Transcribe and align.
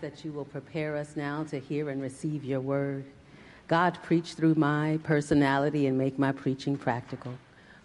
that 0.00 0.24
you 0.24 0.32
will 0.32 0.44
prepare 0.44 0.96
us 0.96 1.16
now 1.16 1.44
to 1.44 1.58
hear 1.58 1.90
and 1.90 2.00
receive 2.00 2.44
your 2.44 2.60
word. 2.60 3.04
God, 3.66 3.98
preach 4.02 4.34
through 4.34 4.54
my 4.54 4.98
personality 5.02 5.86
and 5.86 5.98
make 5.98 6.18
my 6.18 6.32
preaching 6.32 6.76
practical. 6.76 7.34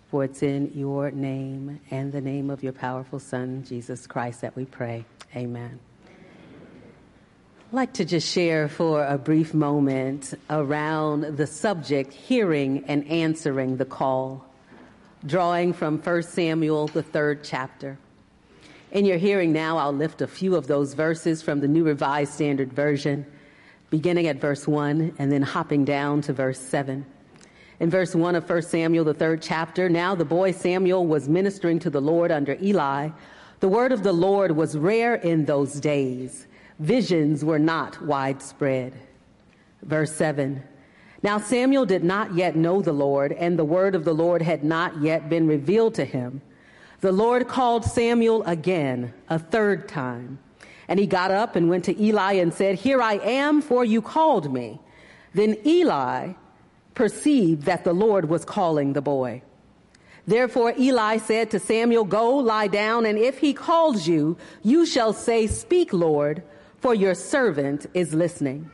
For 0.09 0.23
it's 0.23 0.43
in 0.43 0.71
your 0.75 1.11
name 1.11 1.79
and 1.89 2.11
the 2.11 2.21
name 2.21 2.49
of 2.49 2.63
your 2.63 2.73
powerful 2.73 3.19
Son, 3.19 3.65
Jesus 3.67 4.05
Christ, 4.07 4.41
that 4.41 4.55
we 4.55 4.65
pray. 4.65 5.05
Amen. 5.35 5.79
I'd 7.73 7.75
like 7.75 7.93
to 7.93 8.05
just 8.05 8.31
share 8.31 8.69
for 8.69 9.03
a 9.03 9.17
brief 9.17 9.53
moment 9.55 10.35
around 10.49 11.37
the 11.37 11.47
subject 11.47 12.13
hearing 12.13 12.85
and 12.87 13.07
answering 13.07 13.77
the 13.77 13.85
call, 13.85 14.45
drawing 15.25 15.73
from 15.73 15.97
1 15.97 16.23
Samuel, 16.23 16.87
the 16.87 17.01
third 17.01 17.43
chapter. 17.43 17.97
In 18.93 19.05
your 19.05 19.17
hearing 19.17 19.51
now, 19.51 19.79
I'll 19.79 19.91
lift 19.91 20.21
a 20.21 20.27
few 20.27 20.55
of 20.55 20.67
those 20.67 20.93
verses 20.93 21.41
from 21.41 21.59
the 21.59 21.67
New 21.67 21.83
Revised 21.83 22.31
Standard 22.31 22.71
Version, 22.71 23.25
beginning 23.89 24.27
at 24.27 24.39
verse 24.39 24.67
1 24.67 25.15
and 25.17 25.31
then 25.31 25.41
hopping 25.41 25.83
down 25.83 26.21
to 26.21 26.31
verse 26.31 26.59
7. 26.59 27.03
In 27.79 27.89
verse 27.89 28.13
1 28.13 28.35
of 28.35 28.47
1 28.47 28.61
Samuel, 28.61 29.03
the 29.03 29.15
third 29.15 29.41
chapter, 29.41 29.89
now 29.89 30.13
the 30.13 30.23
boy 30.23 30.51
Samuel 30.51 31.07
was 31.07 31.27
ministering 31.27 31.79
to 31.79 31.89
the 31.89 31.99
Lord 31.99 32.31
under 32.31 32.55
Eli. 32.61 33.09
The 33.61 33.67
word 33.67 33.91
of 33.91 34.03
the 34.03 34.13
Lord 34.13 34.51
was 34.51 34.77
rare 34.77 35.15
in 35.15 35.45
those 35.45 35.79
days. 35.79 36.45
Visions 36.77 37.43
were 37.43 37.57
not 37.57 37.99
widespread. 38.05 38.93
Verse 39.81 40.13
7. 40.13 40.61
Now 41.23 41.39
Samuel 41.39 41.87
did 41.87 42.03
not 42.03 42.35
yet 42.35 42.55
know 42.55 42.83
the 42.83 42.93
Lord, 42.93 43.31
and 43.31 43.57
the 43.57 43.65
word 43.65 43.95
of 43.95 44.05
the 44.05 44.13
Lord 44.13 44.43
had 44.43 44.63
not 44.63 45.01
yet 45.01 45.29
been 45.29 45.47
revealed 45.47 45.95
to 45.95 46.05
him. 46.05 46.43
The 47.03 47.11
Lord 47.11 47.49
called 47.49 47.83
Samuel 47.83 48.43
again, 48.43 49.13
a 49.27 49.37
third 49.37 49.89
time. 49.89 50.39
And 50.87 50.97
he 50.97 51.05
got 51.05 51.31
up 51.31 51.57
and 51.57 51.69
went 51.69 51.83
to 51.83 52.01
Eli 52.01 52.35
and 52.35 52.53
said, 52.53 52.75
Here 52.75 53.01
I 53.01 53.15
am, 53.15 53.61
for 53.61 53.83
you 53.83 54.01
called 54.01 54.53
me. 54.53 54.79
Then 55.33 55.57
Eli 55.65 56.31
perceived 56.95 57.63
that 57.63 57.83
the 57.83 57.91
Lord 57.91 58.29
was 58.29 58.45
calling 58.45 58.93
the 58.93 59.01
boy. 59.01 59.41
Therefore 60.25 60.73
Eli 60.79 61.17
said 61.17 61.51
to 61.51 61.59
Samuel, 61.59 62.05
Go, 62.05 62.37
lie 62.37 62.67
down, 62.67 63.05
and 63.05 63.19
if 63.19 63.39
he 63.39 63.53
calls 63.53 64.07
you, 64.07 64.37
you 64.61 64.85
shall 64.85 65.11
say, 65.11 65.45
Speak, 65.45 65.91
Lord, 65.91 66.41
for 66.79 66.95
your 66.95 67.15
servant 67.15 67.85
is 67.93 68.13
listening. 68.13 68.71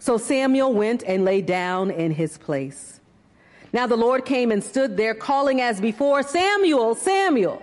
So 0.00 0.18
Samuel 0.18 0.72
went 0.72 1.04
and 1.04 1.24
lay 1.24 1.42
down 1.42 1.92
in 1.92 2.10
his 2.10 2.38
place. 2.38 3.00
Now 3.72 3.86
the 3.86 3.96
Lord 3.96 4.24
came 4.24 4.52
and 4.52 4.62
stood 4.62 4.96
there 4.96 5.14
calling 5.14 5.60
as 5.60 5.80
before, 5.80 6.22
Samuel, 6.22 6.94
Samuel. 6.94 7.62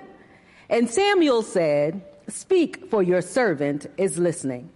And 0.69 0.89
Samuel 0.89 1.43
said, 1.43 2.01
Speak, 2.27 2.89
for 2.89 3.01
your 3.03 3.21
servant 3.21 3.87
is 3.97 4.17
listening. 4.17 4.69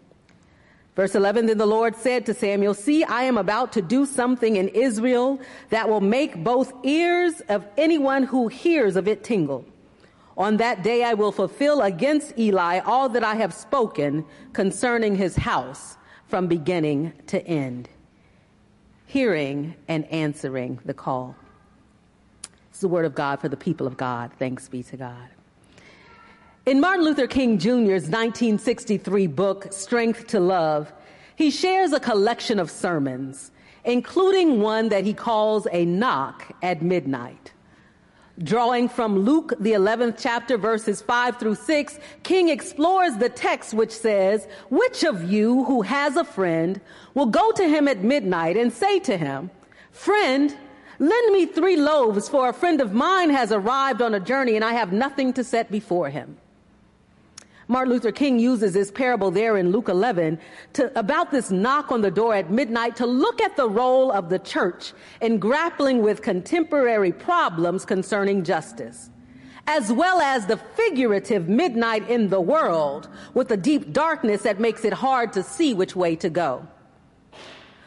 Verse 0.96 1.16
11, 1.16 1.48
then 1.48 1.58
the 1.58 1.66
Lord 1.66 1.96
said 1.96 2.26
to 2.28 2.36
Samuel, 2.36 2.76
See, 2.76 3.04
I 3.04 3.24
am 3.24 3.38
about 3.38 3.74
to 3.74 3.82
do 3.82 4.06
something 4.06 4.58
in 4.58 4.68
Israel 4.70 5.40
that 5.70 5.90
will 5.90 6.02
make 6.02 6.44
both 6.44 6.72
ears 6.84 7.42
of 7.50 7.66
anyone 7.78 8.24
who 8.24 8.48
hears 8.48 8.96
of 8.96 9.08
it 9.08 9.24
tingle. 9.24 9.66
On 10.38 10.58
that 10.58 10.84
day 10.84 11.04
I 11.04 11.16
will 11.16 11.32
fulfill 11.32 11.82
against 11.82 12.38
Eli 12.38 12.80
all 12.80 13.10
that 13.10 13.24
I 13.24 13.36
have 13.36 13.54
spoken 13.54 14.26
concerning 14.54 15.16
his 15.16 15.36
house 15.36 15.98
from 16.28 16.48
beginning 16.48 17.14
to 17.28 17.46
end 17.46 17.90
hearing 19.14 19.76
and 19.88 20.12
answering 20.12 20.80
the 20.86 20.94
call. 20.94 21.36
It's 22.72 22.80
the 22.80 22.88
word 22.88 23.06
of 23.06 23.14
God 23.14 23.40
for 23.40 23.48
the 23.48 23.56
people 23.56 23.86
of 23.86 23.96
God. 23.96 24.32
Thanks 24.40 24.68
be 24.68 24.82
to 24.82 24.98
God. 24.98 25.30
In 26.66 26.80
Martin 26.80 27.06
Luther 27.06 27.28
King 27.28 27.60
Jr.'s 27.60 28.10
1963 28.10 29.28
book, 29.28 29.68
Strength 29.72 30.26
to 30.30 30.40
Love, 30.40 30.92
he 31.36 31.52
shares 31.52 31.94
a 31.94 32.00
collection 32.00 32.58
of 32.58 32.72
sermons, 32.72 33.52
including 33.86 34.62
one 34.62 34.90
that 34.90 35.06
he 35.06 35.14
calls 35.14 35.68
a 35.72 35.86
knock 35.86 36.52
at 36.64 36.82
midnight. 36.82 37.53
Drawing 38.42 38.90
from 38.90 39.20
Luke, 39.20 39.54
the 39.60 39.74
11th 39.74 40.18
chapter, 40.20 40.58
verses 40.58 41.04
5 41.04 41.38
through 41.38 41.54
6, 41.54 42.00
King 42.24 42.50
explores 42.50 43.16
the 43.18 43.30
text 43.30 43.76
which 43.76 43.92
says, 43.92 44.48
Which 44.72 45.04
of 45.04 45.32
you 45.32 45.64
who 45.66 45.84
has 45.84 46.16
a 46.16 46.24
friend 46.24 46.82
will 47.14 47.28
go 47.28 47.52
to 47.52 47.68
him 47.68 47.88
at 47.88 48.04
midnight 48.04 48.58
and 48.58 48.74
say 48.74 49.00
to 49.02 49.18
him, 49.18 49.52
Friend, 49.92 50.58
lend 50.98 51.34
me 51.34 51.46
three 51.46 51.76
loaves, 51.76 52.28
for 52.28 52.50
a 52.50 52.54
friend 52.54 52.82
of 52.82 52.92
mine 52.92 53.30
has 53.30 53.52
arrived 53.52 54.02
on 54.02 54.16
a 54.16 54.20
journey 54.20 54.56
and 54.56 54.66
I 54.66 54.74
have 54.74 54.92
nothing 54.92 55.32
to 55.34 55.44
set 55.44 55.70
before 55.70 56.10
him? 56.10 56.36
Martin 57.68 57.94
Luther 57.94 58.12
King 58.12 58.40
uses 58.40 58.74
this 58.74 58.92
parable 58.92 59.32
there 59.32 59.58
in 59.58 59.72
Luke 59.72 59.88
11 59.88 60.38
to, 60.74 61.00
about 61.00 61.32
this 61.32 61.50
knock 61.50 61.92
on 61.92 62.02
the 62.02 62.12
door 62.12 62.36
at 62.36 62.52
midnight 62.52 62.96
to 62.98 63.06
look 63.06 63.42
at 63.42 63.56
the 63.56 63.70
role 63.70 64.12
of 64.12 64.30
the 64.30 64.40
church 64.40 64.94
in 65.22 65.40
grappling 65.40 66.02
with 66.02 66.22
contemporary 66.22 67.12
problems 67.12 67.86
concerning 67.86 68.44
justice, 68.44 69.10
as 69.68 69.92
well 69.94 70.20
as 70.20 70.46
the 70.46 70.58
figurative 70.58 71.48
midnight 71.48 72.10
in 72.10 72.30
the 72.30 72.42
world 72.42 73.08
with 73.34 73.48
the 73.48 73.58
deep 73.58 73.94
darkness 73.94 74.42
that 74.42 74.60
makes 74.60 74.84
it 74.84 74.94
hard 74.94 75.32
to 75.34 75.42
see 75.42 75.74
which 75.74 75.96
way 75.96 76.16
to 76.18 76.30
go. 76.30 76.68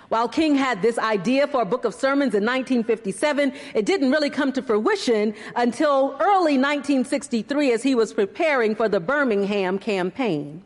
While 0.08 0.28
King 0.28 0.54
had 0.54 0.82
this 0.82 0.98
idea 0.98 1.48
for 1.48 1.62
a 1.62 1.64
book 1.64 1.84
of 1.84 1.94
sermons 1.94 2.34
in 2.34 2.44
1957, 2.44 3.52
it 3.74 3.84
didn't 3.84 4.10
really 4.10 4.30
come 4.30 4.52
to 4.52 4.62
fruition 4.62 5.34
until 5.56 6.16
early 6.20 6.56
1963 6.58 7.72
as 7.72 7.82
he 7.82 7.94
was 7.94 8.14
preparing 8.14 8.76
for 8.76 8.88
the 8.88 9.00
Birmingham 9.00 9.78
campaign. 9.78 10.62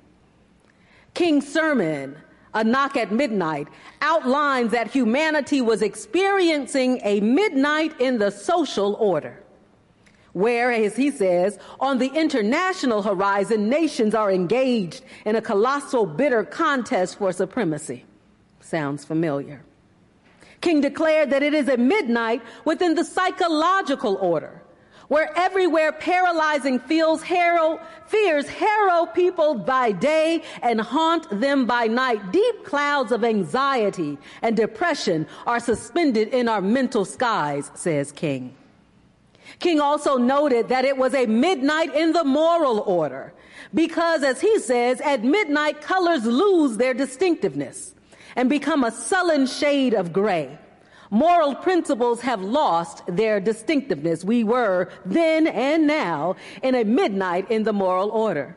King's 1.15 1.51
sermon, 1.51 2.17
A 2.53 2.63
Knock 2.63 2.97
at 2.97 3.13
Midnight, 3.13 3.69
outlines 4.03 4.73
that 4.73 4.91
humanity 4.91 5.63
was 5.63 5.81
experiencing 5.81 7.01
a 7.05 7.21
midnight 7.21 7.99
in 7.99 8.19
the 8.19 8.31
social 8.31 8.95
order 8.95 9.43
where, 10.33 10.71
as 10.71 10.95
he 10.95 11.11
says, 11.11 11.59
on 11.81 11.99
the 11.99 12.07
international 12.09 13.03
horizon, 13.03 13.69
nations 13.69 14.15
are 14.15 14.31
engaged 14.31 15.03
in 15.25 15.35
a 15.35 15.43
colossal, 15.43 16.07
bitter 16.07 16.45
contest 16.45 17.19
for 17.19 17.33
supremacy. 17.33 18.05
Sounds 18.71 19.05
familiar. 19.05 19.65
King 20.61 20.81
declared 20.81 21.31
that 21.31 21.43
it 21.43 21.55
is 21.55 21.69
a 21.69 21.77
midnight 21.77 22.41
within 22.65 22.95
the 22.95 23.05
psychological 23.05 24.15
order, 24.19 24.63
where 25.09 25.37
everywhere 25.37 25.91
paralyzing 25.91 26.79
feels 26.79 27.21
harrow, 27.21 27.81
fears 28.07 28.49
harrow 28.49 29.07
people 29.07 29.57
by 29.57 29.91
day 29.91 30.45
and 30.63 30.81
haunt 30.81 31.29
them 31.41 31.67
by 31.67 31.89
night. 31.89 32.31
Deep 32.31 32.65
clouds 32.65 33.11
of 33.11 33.25
anxiety 33.25 34.17
and 34.41 34.57
depression 34.57 35.27
are 35.49 35.59
suspended 35.59 36.29
in 36.29 36.49
our 36.49 36.61
mental 36.61 37.05
skies, 37.05 37.73
says 37.75 38.13
King. 38.13 38.55
King 39.59 39.81
also 39.81 40.17
noted 40.17 40.69
that 40.69 40.85
it 40.85 40.97
was 40.97 41.13
a 41.13 41.27
midnight 41.27 41.93
in 41.93 42.13
the 42.13 42.23
moral 42.23 42.79
order 42.87 43.33
because, 43.75 44.23
as 44.23 44.41
he 44.41 44.61
says, 44.61 45.01
at 45.01 45.25
midnight 45.25 45.81
colors 45.81 46.25
lose 46.25 46.77
their 46.77 46.95
distinctiveness 46.95 47.97
and 48.37 48.49
become 48.49 48.85
a 48.85 48.91
sullen 48.91 49.47
shade 49.47 49.95
of 49.95 50.13
gray. 50.13 50.59
Moral 51.11 51.57
principles 51.57 52.21
have 52.21 52.41
lost 52.41 53.03
their 53.09 53.41
distinctiveness. 53.41 54.25
We 54.25 54.45
were 54.45 54.91
then 55.05 55.49
and 55.49 55.87
now 55.87 56.37
in 56.63 56.75
a 56.75 56.85
midnight 56.85 57.51
in 57.51 57.65
the 57.65 57.73
moral 57.73 58.11
order. 58.11 58.57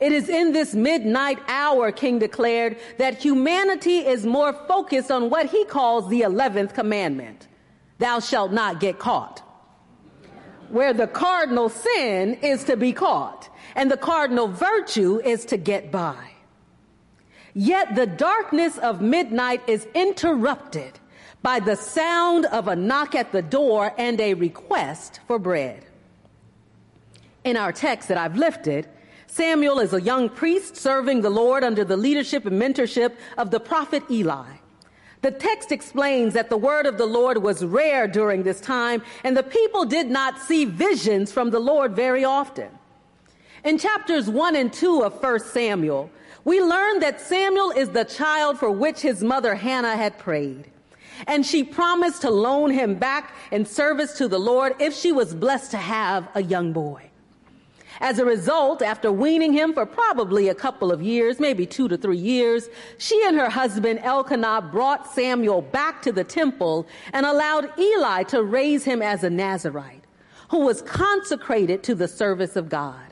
It 0.00 0.12
is 0.12 0.28
in 0.28 0.52
this 0.52 0.74
midnight 0.74 1.38
hour, 1.46 1.92
King 1.92 2.18
declared, 2.18 2.78
that 2.98 3.22
humanity 3.22 3.98
is 3.98 4.24
more 4.24 4.52
focused 4.66 5.10
on 5.10 5.30
what 5.30 5.46
he 5.46 5.64
calls 5.64 6.08
the 6.08 6.22
11th 6.22 6.74
commandment. 6.74 7.48
Thou 7.98 8.18
shalt 8.18 8.52
not 8.52 8.80
get 8.80 8.98
caught. 8.98 9.42
Where 10.70 10.94
the 10.94 11.06
cardinal 11.06 11.68
sin 11.68 12.34
is 12.42 12.64
to 12.64 12.76
be 12.76 12.92
caught 12.92 13.48
and 13.76 13.90
the 13.90 13.96
cardinal 13.96 14.48
virtue 14.48 15.20
is 15.24 15.44
to 15.46 15.56
get 15.56 15.92
by. 15.92 16.16
Yet 17.54 17.94
the 17.94 18.06
darkness 18.06 18.78
of 18.78 19.00
midnight 19.00 19.62
is 19.66 19.86
interrupted 19.94 20.98
by 21.42 21.60
the 21.60 21.76
sound 21.76 22.46
of 22.46 22.68
a 22.68 22.76
knock 22.76 23.14
at 23.14 23.32
the 23.32 23.42
door 23.42 23.92
and 23.98 24.20
a 24.20 24.34
request 24.34 25.20
for 25.26 25.38
bread. 25.38 25.84
In 27.44 27.56
our 27.56 27.72
text 27.72 28.08
that 28.08 28.16
I've 28.16 28.36
lifted, 28.36 28.88
Samuel 29.26 29.80
is 29.80 29.92
a 29.92 30.00
young 30.00 30.28
priest 30.28 30.76
serving 30.76 31.22
the 31.22 31.30
Lord 31.30 31.64
under 31.64 31.84
the 31.84 31.96
leadership 31.96 32.46
and 32.46 32.60
mentorship 32.60 33.16
of 33.36 33.50
the 33.50 33.60
prophet 33.60 34.02
Eli. 34.10 34.46
The 35.22 35.30
text 35.30 35.72
explains 35.72 36.34
that 36.34 36.50
the 36.50 36.56
word 36.56 36.86
of 36.86 36.98
the 36.98 37.06
Lord 37.06 37.38
was 37.38 37.64
rare 37.64 38.06
during 38.06 38.42
this 38.42 38.60
time, 38.60 39.02
and 39.24 39.36
the 39.36 39.42
people 39.42 39.84
did 39.84 40.10
not 40.10 40.38
see 40.38 40.64
visions 40.64 41.32
from 41.32 41.50
the 41.50 41.60
Lord 41.60 41.94
very 41.94 42.24
often. 42.24 42.68
In 43.64 43.78
chapters 43.78 44.28
1 44.28 44.56
and 44.56 44.72
2 44.72 45.02
of 45.02 45.22
1 45.22 45.40
Samuel, 45.40 46.10
we 46.44 46.60
learn 46.60 47.00
that 47.00 47.20
Samuel 47.20 47.70
is 47.70 47.90
the 47.90 48.04
child 48.04 48.58
for 48.58 48.70
which 48.70 49.00
his 49.00 49.22
mother 49.22 49.54
Hannah 49.54 49.96
had 49.96 50.18
prayed. 50.18 50.70
And 51.26 51.46
she 51.46 51.62
promised 51.62 52.22
to 52.22 52.30
loan 52.30 52.70
him 52.70 52.96
back 52.96 53.34
in 53.52 53.64
service 53.64 54.14
to 54.14 54.26
the 54.26 54.40
Lord 54.40 54.74
if 54.80 54.94
she 54.94 55.12
was 55.12 55.34
blessed 55.34 55.70
to 55.72 55.76
have 55.76 56.28
a 56.34 56.42
young 56.42 56.72
boy. 56.72 57.10
As 58.00 58.18
a 58.18 58.24
result, 58.24 58.82
after 58.82 59.12
weaning 59.12 59.52
him 59.52 59.72
for 59.74 59.86
probably 59.86 60.48
a 60.48 60.54
couple 60.54 60.90
of 60.90 61.00
years, 61.00 61.38
maybe 61.38 61.66
two 61.66 61.86
to 61.88 61.96
three 61.96 62.18
years, 62.18 62.68
she 62.98 63.22
and 63.24 63.36
her 63.36 63.48
husband 63.50 64.00
Elkanah 64.02 64.62
brought 64.72 65.12
Samuel 65.14 65.62
back 65.62 66.02
to 66.02 66.10
the 66.10 66.24
temple 66.24 66.88
and 67.12 67.24
allowed 67.24 67.78
Eli 67.78 68.24
to 68.24 68.42
raise 68.42 68.82
him 68.82 69.02
as 69.02 69.22
a 69.22 69.30
Nazarite, 69.30 70.02
who 70.48 70.60
was 70.60 70.82
consecrated 70.82 71.84
to 71.84 71.94
the 71.94 72.08
service 72.08 72.56
of 72.56 72.68
God. 72.68 73.11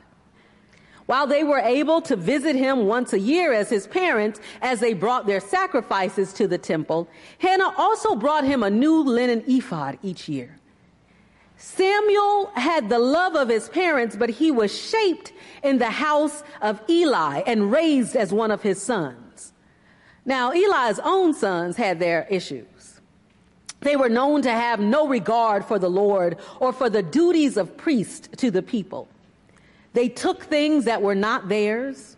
While 1.05 1.27
they 1.27 1.43
were 1.43 1.59
able 1.59 2.01
to 2.03 2.15
visit 2.15 2.55
him 2.55 2.85
once 2.85 3.13
a 3.13 3.19
year 3.19 3.53
as 3.53 3.69
his 3.69 3.87
parents 3.87 4.39
as 4.61 4.79
they 4.79 4.93
brought 4.93 5.25
their 5.25 5.39
sacrifices 5.39 6.33
to 6.33 6.47
the 6.47 6.57
temple, 6.57 7.07
Hannah 7.39 7.73
also 7.77 8.15
brought 8.15 8.45
him 8.45 8.63
a 8.63 8.69
new 8.69 9.03
linen 9.03 9.43
ephod 9.47 9.97
each 10.03 10.29
year. 10.29 10.57
Samuel 11.57 12.51
had 12.55 12.89
the 12.89 12.97
love 12.97 13.35
of 13.35 13.49
his 13.49 13.69
parents, 13.69 14.15
but 14.15 14.29
he 14.29 14.49
was 14.51 14.75
shaped 14.75 15.31
in 15.63 15.77
the 15.77 15.91
house 15.91 16.43
of 16.61 16.81
Eli 16.89 17.43
and 17.45 17.71
raised 17.71 18.15
as 18.15 18.33
one 18.33 18.49
of 18.49 18.63
his 18.63 18.81
sons. 18.81 19.53
Now, 20.25 20.51
Eli's 20.51 20.99
own 21.03 21.33
sons 21.33 21.77
had 21.77 21.99
their 21.99 22.25
issues. 22.29 22.99
They 23.81 23.95
were 23.95 24.09
known 24.09 24.41
to 24.43 24.51
have 24.51 24.79
no 24.79 25.07
regard 25.07 25.65
for 25.65 25.79
the 25.79 25.89
Lord 25.89 26.37
or 26.59 26.71
for 26.71 26.89
the 26.89 27.03
duties 27.03 27.57
of 27.57 27.77
priest 27.77 28.29
to 28.37 28.51
the 28.51 28.61
people. 28.61 29.07
They 29.93 30.09
took 30.09 30.43
things 30.43 30.85
that 30.85 31.01
were 31.01 31.15
not 31.15 31.49
theirs. 31.49 32.15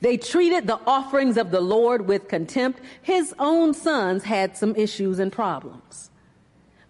They 0.00 0.16
treated 0.16 0.66
the 0.66 0.80
offerings 0.86 1.36
of 1.36 1.50
the 1.50 1.60
Lord 1.60 2.06
with 2.06 2.28
contempt. 2.28 2.80
His 3.02 3.34
own 3.38 3.74
sons 3.74 4.24
had 4.24 4.56
some 4.56 4.76
issues 4.76 5.18
and 5.18 5.32
problems. 5.32 6.10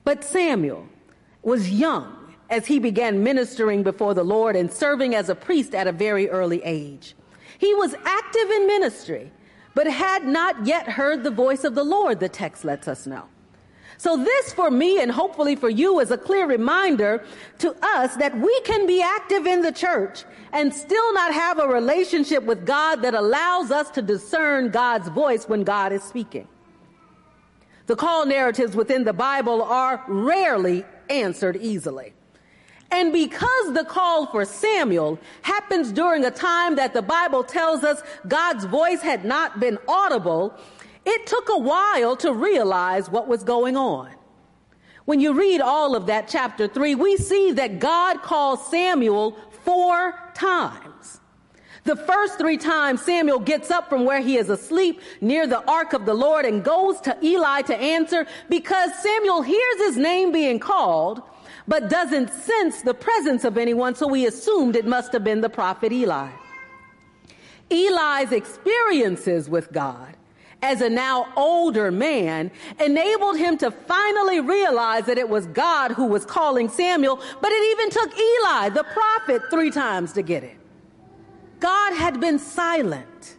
But 0.04 0.25
Samuel, 0.25 0.88
was 1.42 1.70
young 1.70 2.14
as 2.50 2.66
he 2.66 2.78
began 2.78 3.22
ministering 3.22 3.82
before 3.82 4.14
the 4.14 4.25
Lord 4.25 4.56
and 4.56 4.72
serving 4.72 5.14
as 5.14 5.28
a 5.28 5.34
priest 5.34 5.75
at 5.75 5.86
a 5.86 5.92
very 5.92 6.28
early 6.28 6.62
age. 6.62 7.14
He 7.58 7.74
was 7.74 7.94
active 8.04 8.50
in 8.50 8.66
ministry, 8.66 9.32
but 9.74 9.86
had 9.86 10.26
not 10.26 10.66
yet 10.66 10.88
heard 10.88 11.24
the 11.24 11.31
voice 11.31 11.64
of 11.64 11.74
the 11.74 11.84
Lord, 11.84 12.20
the 12.20 12.28
text 12.28 12.64
lets 12.64 12.88
us 12.88 13.06
know. 13.06 13.24
So 13.96 14.17
this 14.17 14.52
for 14.52 14.70
me 14.70 15.00
and 15.00 15.11
hopefully 15.11 15.56
for 15.56 15.69
you 15.69 15.99
is 15.99 16.11
a 16.11 16.19
clear 16.19 16.46
reminder 16.46 17.25
to 17.58 17.75
us 17.82 18.14
that 18.17 18.38
we 18.38 18.61
can 18.61 18.87
be 18.87 19.02
active 19.02 19.46
in 19.46 19.62
the 19.62 19.73
church 19.73 20.25
and 20.52 20.73
still 20.73 21.14
not 21.14 21.32
have 21.32 21.58
a 21.58 21.67
relationship 21.67 22.44
with 22.44 22.64
God 22.64 23.02
that 23.02 23.14
allows 23.14 23.70
us 23.70 23.90
to 23.93 24.02
discern 24.02 24.70
God's 24.70 25.08
voice 25.08 25.49
when 25.49 25.64
God 25.64 25.93
is 25.93 26.02
speaking. 26.02 26.46
The 27.87 27.96
call 27.96 28.26
narratives 28.26 28.76
within 28.76 29.05
the 29.05 29.12
Bible 29.14 29.62
are 29.62 30.05
rarely 30.06 30.84
answered 31.08 31.56
easily. 31.56 32.12
And 32.91 33.12
because 33.12 33.75
the 33.75 33.84
call 33.84 34.26
for 34.26 34.44
Samuel 34.44 35.19
happens 35.43 35.93
during 35.93 36.25
a 36.25 36.31
time 36.31 36.76
that 36.76 36.94
the 36.94 37.02
Bible 37.02 37.44
tells 37.44 37.84
us 37.84 38.02
God's 38.26 38.64
voice 38.64 39.02
had 39.02 39.25
not 39.25 39.61
been 39.61 39.79
audible, 39.87 40.55
it 41.08 41.26
took 41.26 41.49
a 41.49 41.58
while 41.58 42.16
to 42.16 42.34
realize 42.34 43.08
what 43.08 43.28
was 43.28 43.43
going 43.43 43.76
on. 43.76 44.10
When 45.06 45.20
you 45.20 45.32
read 45.32 45.62
all 45.62 45.96
of 45.96 46.06
that 46.06 46.28
chapter 46.28 46.69
3, 46.69 46.94
we 46.96 47.16
see 47.16 47.52
that 47.52 47.78
God 47.78 48.20
calls 48.20 48.70
Samuel 48.70 49.38
four 49.64 50.14
times. 50.34 51.20
The 51.84 51.96
first 51.96 52.37
three 52.37 52.58
times 52.58 53.00
Samuel 53.00 53.38
gets 53.38 53.70
up 53.70 53.88
from 53.88 54.05
where 54.05 54.20
he 54.20 54.37
is 54.37 54.50
asleep 54.50 55.00
near 55.22 55.46
the 55.46 55.64
ark 55.66 55.94
of 55.94 56.05
the 56.05 56.12
Lord 56.12 56.44
and 56.44 56.62
goes 56.62 57.00
to 57.00 57.16
Eli 57.22 57.62
to 57.62 57.75
answer 57.75 58.26
because 58.50 58.90
Samuel 59.02 59.40
hears 59.40 59.78
his 59.78 59.96
name 59.96 60.31
being 60.31 60.58
called, 60.58 61.22
but 61.66 61.88
doesn't 61.88 62.31
sense 62.31 62.82
the 62.82 62.93
presence 62.93 63.44
of 63.44 63.56
anyone, 63.56 63.94
so 63.94 64.12
he 64.12 64.26
assumed 64.26 64.76
it 64.76 64.84
must 64.84 65.14
have 65.14 65.25
been 65.25 65.40
the 65.40 65.49
prophet 65.49 65.90
Eli. 65.90 66.28
Eli's 67.70 68.32
experiences 68.32 69.49
with 69.49 69.72
God 69.72 70.18
as 70.62 70.81
a 70.81 70.90
now 70.90 71.32
older 71.37 71.90
man 71.90 72.50
enabled 72.81 73.37
him 73.37 73.56
to 73.58 73.70
finally 73.70 74.40
realize 74.40 75.06
that 75.06 75.19
it 75.19 75.28
was 75.28 75.46
God 75.46 75.93
who 75.93 76.06
was 76.06 76.25
calling 76.25 76.69
Samuel, 76.69 77.16
but 77.40 77.52
it 77.52 77.70
even 77.72 77.90
took 77.90 78.19
Eli, 78.19 78.69
the 78.70 78.84
prophet, 78.84 79.43
three 79.50 79.70
times 79.70 80.12
to 80.14 80.22
get 80.22 80.43
it. 80.43 80.56
God 81.60 81.94
had 81.94 82.20
been 82.20 82.38
silent. 82.38 83.37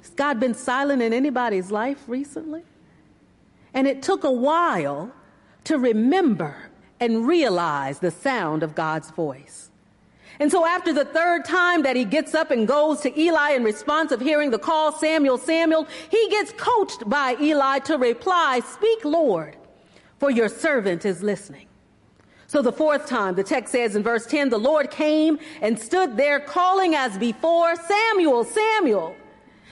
Has 0.00 0.10
God 0.10 0.40
been 0.40 0.54
silent 0.54 1.02
in 1.02 1.12
anybody's 1.12 1.70
life 1.70 2.02
recently? 2.06 2.62
And 3.72 3.86
it 3.86 4.02
took 4.02 4.24
a 4.24 4.30
while 4.30 5.12
to 5.64 5.78
remember 5.78 6.70
and 7.00 7.26
realize 7.26 7.98
the 7.98 8.10
sound 8.10 8.62
of 8.62 8.74
God's 8.74 9.10
voice. 9.10 9.70
And 10.40 10.50
so 10.50 10.66
after 10.66 10.92
the 10.92 11.04
third 11.04 11.44
time 11.44 11.82
that 11.82 11.96
he 11.96 12.04
gets 12.04 12.34
up 12.34 12.50
and 12.50 12.66
goes 12.66 13.00
to 13.02 13.20
Eli 13.20 13.50
in 13.50 13.62
response 13.62 14.10
of 14.10 14.20
hearing 14.20 14.50
the 14.50 14.58
call, 14.58 14.92
Samuel, 14.92 15.38
Samuel, 15.38 15.86
he 16.10 16.28
gets 16.28 16.52
coached 16.56 17.08
by 17.08 17.36
Eli 17.40 17.78
to 17.80 17.96
reply, 17.96 18.60
Speak, 18.60 19.04
Lord, 19.04 19.56
for 20.18 20.30
your 20.30 20.48
servant 20.48 21.04
is 21.04 21.22
listening. 21.22 21.66
So 22.46 22.62
the 22.62 22.72
fourth 22.72 23.06
time, 23.06 23.34
the 23.34 23.44
text 23.44 23.72
says 23.72 23.96
in 23.96 24.02
verse 24.02 24.26
10, 24.26 24.48
the 24.48 24.58
Lord 24.58 24.90
came 24.90 25.38
and 25.60 25.78
stood 25.78 26.16
there 26.16 26.40
calling 26.40 26.94
as 26.94 27.16
before, 27.18 27.74
Samuel, 27.76 28.44
Samuel. 28.44 29.16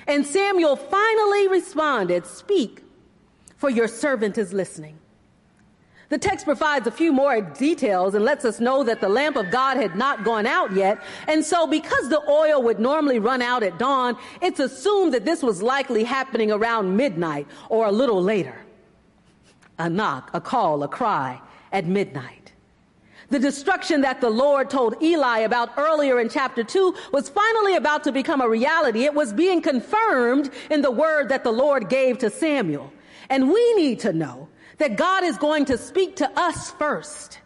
And 0.07 0.27
Samuel 0.27 0.77
finally 0.77 1.49
responded, 1.49 2.27
Speak, 2.27 2.83
for 3.57 3.71
your 3.71 3.89
servant 3.89 4.39
is 4.39 4.53
listening. 4.53 4.99
The 6.13 6.19
text 6.19 6.45
provides 6.45 6.87
a 6.87 6.91
few 6.91 7.11
more 7.11 7.41
details 7.41 8.15
and 8.15 8.23
lets 8.23 8.45
us 8.45 8.61
know 8.61 8.85
that 8.85 9.01
the 9.01 9.09
lamp 9.09 9.35
of 9.37 9.51
God 9.51 9.79
had 9.79 9.97
not 9.97 10.25
gone 10.25 10.45
out 10.45 10.71
yet. 10.75 11.03
And 11.27 11.43
so 11.43 11.67
because 11.67 12.11
the 12.11 12.21
oil 12.29 12.63
would 12.65 12.79
normally 12.79 13.19
run 13.19 13.41
out 13.41 13.63
at 13.63 13.79
dawn, 13.79 14.19
it's 14.43 14.61
assumed 14.61 15.15
that 15.15 15.25
this 15.25 15.43
was 15.43 15.63
likely 15.63 16.05
happening 16.05 16.53
around 16.53 16.95
midnight 16.95 17.47
or 17.71 17.87
a 17.87 17.91
little 17.91 18.23
later. 18.23 18.55
A 19.79 19.89
knock, 19.89 20.29
a 20.35 20.41
call, 20.43 20.83
a 20.83 20.89
cry 20.89 21.41
at 21.73 21.87
midnight. 21.87 22.53
The 23.31 23.39
destruction 23.39 24.03
that 24.03 24.21
the 24.21 24.29
Lord 24.29 24.69
told 24.69 25.03
Eli 25.03 25.39
about 25.39 25.71
earlier 25.79 26.21
in 26.21 26.29
chapter 26.29 26.63
2 26.63 26.95
was 27.13 27.31
finally 27.31 27.77
about 27.77 28.05
to 28.05 28.13
become 28.13 28.43
a 28.43 28.49
reality. 28.51 29.05
It 29.05 29.15
was 29.15 29.33
being 29.33 29.63
confirmed 29.63 30.51
in 30.71 30.83
the 30.83 30.91
word 30.91 31.31
that 31.31 31.43
the 31.43 31.53
Lord 31.53 31.89
gave 31.89 32.19
to 32.19 32.29
Samuel. 32.29 32.93
And 33.31 33.51
we 33.51 33.75
need 33.77 33.99
to 34.01 34.13
know 34.13 34.49
that 34.83 34.97
God 34.97 35.23
is 35.23 35.39
going 35.39 35.65
to 35.67 35.79
speak 35.79 36.17
to 36.17 36.29
us 36.37 36.73
first 36.73 37.39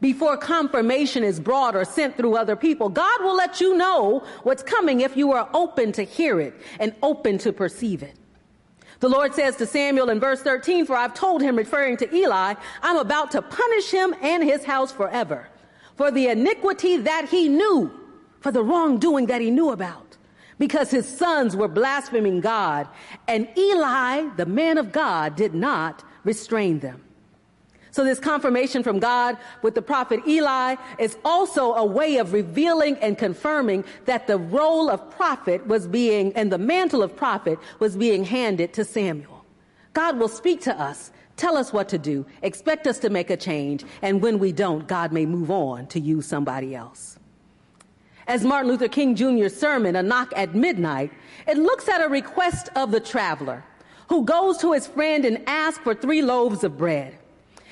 before 0.00 0.36
confirmation 0.36 1.22
is 1.22 1.38
brought 1.38 1.76
or 1.76 1.84
sent 1.84 2.16
through 2.16 2.36
other 2.36 2.56
people. 2.56 2.88
God 2.88 3.22
will 3.22 3.36
let 3.36 3.60
you 3.60 3.76
know 3.76 4.24
what's 4.42 4.64
coming 4.64 5.02
if 5.02 5.16
you 5.16 5.30
are 5.30 5.48
open 5.54 5.92
to 5.92 6.02
hear 6.02 6.40
it 6.40 6.52
and 6.80 6.92
open 7.00 7.38
to 7.38 7.52
perceive 7.52 8.02
it. 8.02 8.16
The 8.98 9.08
Lord 9.08 9.34
says 9.34 9.54
to 9.56 9.66
Samuel 9.66 10.10
in 10.10 10.18
verse 10.18 10.42
13, 10.42 10.84
For 10.84 10.96
I've 10.96 11.14
told 11.14 11.42
him, 11.42 11.54
referring 11.54 11.96
to 11.98 12.12
Eli, 12.12 12.54
I'm 12.82 12.96
about 12.96 13.30
to 13.32 13.42
punish 13.42 13.90
him 13.92 14.12
and 14.20 14.42
his 14.42 14.64
house 14.64 14.90
forever 14.90 15.48
for 15.94 16.10
the 16.10 16.26
iniquity 16.26 16.96
that 16.96 17.28
he 17.28 17.48
knew, 17.48 17.92
for 18.40 18.50
the 18.50 18.64
wrongdoing 18.64 19.26
that 19.26 19.40
he 19.40 19.50
knew 19.52 19.70
about, 19.70 20.16
because 20.58 20.90
his 20.90 21.06
sons 21.06 21.54
were 21.54 21.68
blaspheming 21.68 22.40
God, 22.40 22.88
and 23.28 23.48
Eli, 23.56 24.28
the 24.36 24.46
man 24.46 24.76
of 24.76 24.90
God, 24.90 25.36
did 25.36 25.54
not 25.54 26.02
restrain 26.24 26.80
them. 26.80 27.02
So 27.92 28.04
this 28.04 28.20
confirmation 28.20 28.82
from 28.82 29.00
God 29.00 29.36
with 29.62 29.74
the 29.74 29.82
prophet 29.82 30.20
Eli 30.26 30.76
is 30.98 31.16
also 31.24 31.74
a 31.74 31.84
way 31.84 32.18
of 32.18 32.32
revealing 32.32 32.96
and 32.98 33.18
confirming 33.18 33.84
that 34.04 34.26
the 34.26 34.38
role 34.38 34.88
of 34.88 35.10
prophet 35.10 35.66
was 35.66 35.88
being, 35.88 36.32
and 36.34 36.52
the 36.52 36.58
mantle 36.58 37.02
of 37.02 37.16
prophet 37.16 37.58
was 37.80 37.96
being 37.96 38.24
handed 38.24 38.72
to 38.74 38.84
Samuel. 38.84 39.44
God 39.92 40.18
will 40.18 40.28
speak 40.28 40.60
to 40.62 40.80
us, 40.80 41.10
tell 41.36 41.56
us 41.56 41.72
what 41.72 41.88
to 41.88 41.98
do, 41.98 42.24
expect 42.42 42.86
us 42.86 42.98
to 43.00 43.10
make 43.10 43.28
a 43.28 43.36
change, 43.36 43.84
and 44.02 44.22
when 44.22 44.38
we 44.38 44.52
don't, 44.52 44.86
God 44.86 45.10
may 45.10 45.26
move 45.26 45.50
on 45.50 45.88
to 45.88 45.98
use 45.98 46.26
somebody 46.26 46.76
else. 46.76 47.18
As 48.28 48.44
Martin 48.44 48.70
Luther 48.70 48.86
King 48.86 49.16
Jr.'s 49.16 49.58
sermon, 49.58 49.96
A 49.96 50.02
Knock 50.02 50.32
at 50.36 50.54
Midnight, 50.54 51.10
it 51.48 51.58
looks 51.58 51.88
at 51.88 52.00
a 52.00 52.08
request 52.08 52.68
of 52.76 52.92
the 52.92 53.00
traveler 53.00 53.64
who 54.10 54.24
goes 54.24 54.58
to 54.58 54.72
his 54.72 54.88
friend 54.88 55.24
and 55.24 55.42
asks 55.46 55.82
for 55.82 55.94
three 55.94 56.20
loaves 56.20 56.64
of 56.64 56.76
bread. 56.76 57.16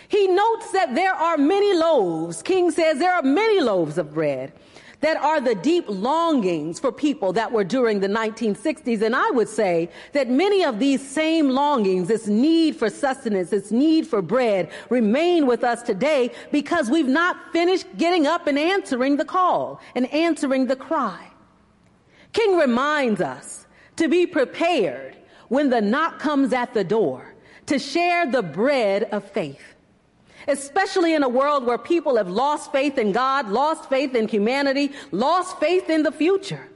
He 0.06 0.28
notes 0.28 0.70
that 0.70 0.94
there 0.94 1.12
are 1.12 1.36
many 1.36 1.74
loaves. 1.74 2.42
King 2.42 2.70
says 2.70 2.98
there 2.98 3.12
are 3.12 3.22
many 3.22 3.60
loaves 3.60 3.98
of 3.98 4.14
bread 4.14 4.52
that 5.00 5.16
are 5.16 5.40
the 5.40 5.56
deep 5.56 5.84
longings 5.88 6.78
for 6.78 6.92
people 6.92 7.32
that 7.32 7.50
were 7.50 7.64
during 7.64 7.98
the 7.98 8.08
1960s. 8.08 9.02
And 9.02 9.14
I 9.14 9.30
would 9.30 9.48
say 9.48 9.90
that 10.12 10.30
many 10.30 10.64
of 10.64 10.78
these 10.78 11.06
same 11.06 11.50
longings, 11.50 12.06
this 12.06 12.28
need 12.28 12.76
for 12.76 12.88
sustenance, 12.88 13.50
this 13.50 13.72
need 13.72 14.06
for 14.06 14.22
bread 14.22 14.70
remain 14.90 15.44
with 15.44 15.64
us 15.64 15.82
today 15.82 16.30
because 16.52 16.88
we've 16.88 17.08
not 17.08 17.52
finished 17.52 17.86
getting 17.96 18.28
up 18.28 18.46
and 18.46 18.58
answering 18.58 19.16
the 19.16 19.24
call 19.24 19.80
and 19.96 20.12
answering 20.14 20.66
the 20.66 20.76
cry. 20.76 21.26
King 22.32 22.56
reminds 22.56 23.20
us 23.20 23.66
to 23.96 24.08
be 24.08 24.24
prepared 24.24 25.17
when 25.48 25.70
the 25.70 25.80
knock 25.80 26.18
comes 26.18 26.52
at 26.52 26.74
the 26.74 26.84
door 26.84 27.34
to 27.66 27.78
share 27.78 28.30
the 28.30 28.42
bread 28.42 29.04
of 29.04 29.24
faith. 29.30 29.74
especially 30.48 31.14
in 31.14 31.22
a 31.22 31.28
world 31.28 31.64
where 31.64 31.78
people 31.78 32.16
have 32.16 32.28
lost 32.28 32.72
faith 32.72 32.98
in 32.98 33.12
God, 33.12 33.48
lost 33.50 33.88
faith 33.88 34.14
in 34.14 34.26
humanity, 34.26 34.92
lost 35.12 35.60
faith 35.60 35.90
in 35.90 36.02
the 36.02 36.12
future. 36.12 36.68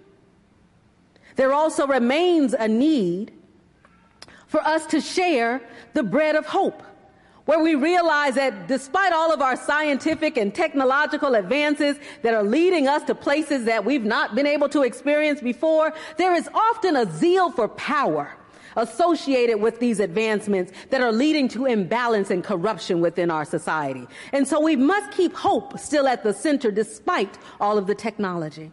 There 1.36 1.52
also 1.52 1.86
remains 1.86 2.52
a 2.52 2.68
need 2.68 3.32
for 4.46 4.60
us 4.60 4.84
to 4.86 5.00
share 5.00 5.62
the 5.94 6.02
bread 6.02 6.36
of 6.36 6.44
hope, 6.44 6.82
where 7.46 7.60
we 7.60 7.74
realize 7.74 8.34
that 8.34 8.68
despite 8.68 9.14
all 9.14 9.32
of 9.32 9.40
our 9.40 9.56
scientific 9.56 10.36
and 10.36 10.54
technological 10.54 11.34
advances 11.34 11.96
that 12.20 12.34
are 12.34 12.42
leading 12.42 12.86
us 12.86 13.02
to 13.04 13.14
places 13.14 13.64
that 13.64 13.84
we've 13.84 14.04
not 14.04 14.34
been 14.34 14.46
able 14.46 14.68
to 14.68 14.82
experience 14.82 15.40
before, 15.40 15.94
there 16.18 16.34
is 16.34 16.48
often 16.52 16.96
a 16.96 17.10
zeal 17.10 17.50
for 17.50 17.68
power 17.68 18.36
associated 18.76 19.58
with 19.60 19.80
these 19.80 20.00
advancements 20.00 20.72
that 20.90 21.00
are 21.00 21.12
leading 21.12 21.48
to 21.48 21.66
imbalance 21.66 22.30
and 22.30 22.44
corruption 22.44 23.00
within 23.00 23.30
our 23.30 23.44
society. 23.44 24.06
And 24.32 24.46
so 24.46 24.60
we 24.60 24.76
must 24.76 25.12
keep 25.12 25.34
hope 25.34 25.78
still 25.78 26.06
at 26.08 26.22
the 26.22 26.32
center 26.32 26.70
despite 26.70 27.38
all 27.60 27.78
of 27.78 27.86
the 27.86 27.94
technology. 27.94 28.72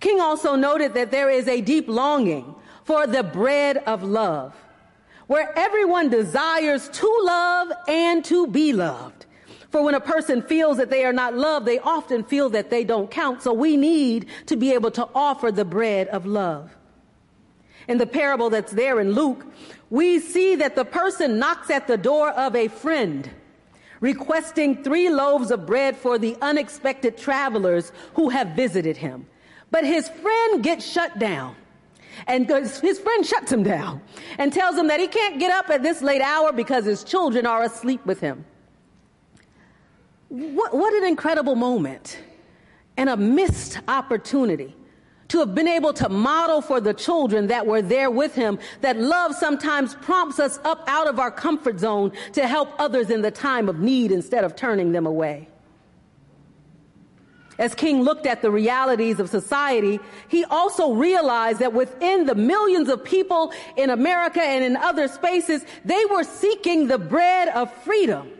King 0.00 0.20
also 0.20 0.54
noted 0.54 0.94
that 0.94 1.10
there 1.10 1.30
is 1.30 1.46
a 1.46 1.60
deep 1.60 1.86
longing 1.88 2.54
for 2.84 3.06
the 3.06 3.22
bread 3.22 3.76
of 3.86 4.02
love, 4.02 4.54
where 5.26 5.56
everyone 5.56 6.08
desires 6.08 6.88
to 6.88 7.20
love 7.22 7.70
and 7.86 8.24
to 8.24 8.46
be 8.46 8.72
loved. 8.72 9.26
For 9.70 9.84
when 9.84 9.94
a 9.94 10.00
person 10.00 10.42
feels 10.42 10.78
that 10.78 10.90
they 10.90 11.04
are 11.04 11.12
not 11.12 11.34
loved, 11.34 11.66
they 11.66 11.78
often 11.78 12.24
feel 12.24 12.48
that 12.50 12.70
they 12.70 12.82
don't 12.82 13.10
count. 13.10 13.42
So 13.42 13.52
we 13.52 13.76
need 13.76 14.26
to 14.46 14.56
be 14.56 14.72
able 14.72 14.90
to 14.92 15.08
offer 15.14 15.52
the 15.52 15.64
bread 15.64 16.08
of 16.08 16.26
love 16.26 16.76
in 17.88 17.98
the 17.98 18.06
parable 18.06 18.50
that's 18.50 18.72
there 18.72 19.00
in 19.00 19.12
Luke, 19.12 19.44
we 19.90 20.18
see 20.18 20.54
that 20.56 20.76
the 20.76 20.84
person 20.84 21.38
knocks 21.38 21.70
at 21.70 21.86
the 21.86 21.96
door 21.96 22.30
of 22.30 22.54
a 22.54 22.68
friend, 22.68 23.28
requesting 24.00 24.82
three 24.82 25.10
loaves 25.10 25.50
of 25.50 25.66
bread 25.66 25.96
for 25.96 26.18
the 26.18 26.36
unexpected 26.40 27.16
travelers 27.16 27.92
who 28.14 28.28
have 28.28 28.48
visited 28.48 28.96
him. 28.96 29.26
But 29.70 29.84
his 29.84 30.08
friend 30.08 30.62
gets 30.62 30.84
shut 30.84 31.18
down. 31.18 31.56
And 32.26 32.48
his 32.48 32.98
friend 32.98 33.24
shuts 33.24 33.50
him 33.50 33.62
down 33.62 34.02
and 34.38 34.52
tells 34.52 34.76
him 34.76 34.88
that 34.88 35.00
he 35.00 35.06
can't 35.08 35.38
get 35.38 35.52
up 35.52 35.70
at 35.70 35.82
this 35.82 36.02
late 36.02 36.20
hour 36.20 36.52
because 36.52 36.84
his 36.84 37.02
children 37.02 37.46
are 37.46 37.62
asleep 37.62 38.04
with 38.04 38.20
him. 38.20 38.44
What, 40.28 40.74
what 40.74 40.92
an 40.94 41.08
incredible 41.08 41.54
moment 41.54 42.18
and 42.96 43.08
a 43.08 43.16
missed 43.16 43.78
opportunity 43.88 44.76
to 45.30 45.38
have 45.38 45.54
been 45.54 45.68
able 45.68 45.92
to 45.94 46.08
model 46.08 46.60
for 46.60 46.80
the 46.80 46.92
children 46.92 47.46
that 47.46 47.66
were 47.66 47.82
there 47.82 48.10
with 48.10 48.34
him 48.34 48.58
that 48.82 48.98
love 48.98 49.34
sometimes 49.34 49.94
prompts 49.96 50.38
us 50.38 50.58
up 50.64 50.84
out 50.86 51.08
of 51.08 51.18
our 51.18 51.30
comfort 51.30 51.78
zone 51.78 52.12
to 52.32 52.46
help 52.46 52.68
others 52.78 53.10
in 53.10 53.22
the 53.22 53.30
time 53.30 53.68
of 53.68 53.80
need 53.80 54.12
instead 54.12 54.44
of 54.44 54.54
turning 54.54 54.92
them 54.92 55.06
away. 55.06 55.48
As 57.58 57.74
King 57.74 58.02
looked 58.02 58.26
at 58.26 58.40
the 58.40 58.50
realities 58.50 59.20
of 59.20 59.28
society, 59.28 60.00
he 60.28 60.44
also 60.46 60.94
realized 60.94 61.58
that 61.58 61.74
within 61.74 62.24
the 62.24 62.34
millions 62.34 62.88
of 62.88 63.04
people 63.04 63.52
in 63.76 63.90
America 63.90 64.42
and 64.42 64.64
in 64.64 64.76
other 64.76 65.08
spaces, 65.08 65.62
they 65.84 66.04
were 66.06 66.24
seeking 66.24 66.86
the 66.86 66.98
bread 66.98 67.48
of 67.48 67.70
freedom. 67.82 68.32